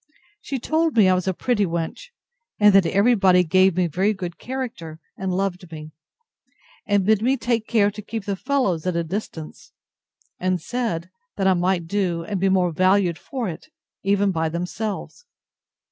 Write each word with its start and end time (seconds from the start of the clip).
She 0.41 0.57
told 0.57 0.97
me 0.97 1.07
I 1.07 1.13
was 1.13 1.27
a 1.27 1.31
pretty 1.35 1.63
wench, 1.67 2.07
and 2.59 2.73
that 2.73 2.87
every 2.87 3.13
body 3.13 3.43
gave 3.43 3.77
me 3.77 3.85
a 3.85 3.87
very 3.87 4.15
good 4.15 4.39
character, 4.39 4.99
and 5.15 5.31
loved 5.31 5.71
me; 5.71 5.91
and 6.87 7.05
bid 7.05 7.21
me 7.21 7.37
take 7.37 7.67
care 7.67 7.91
to 7.91 8.01
keep 8.01 8.25
the 8.25 8.35
fellows 8.35 8.87
at 8.87 8.95
a 8.95 9.03
distance; 9.03 9.73
and 10.39 10.59
said, 10.59 11.11
that 11.35 11.45
I 11.45 11.53
might 11.53 11.85
do, 11.85 12.23
and 12.23 12.39
be 12.39 12.49
more 12.49 12.71
valued 12.71 13.19
for 13.19 13.47
it, 13.47 13.67
even 14.01 14.31
by 14.31 14.49
themselves. 14.49 15.27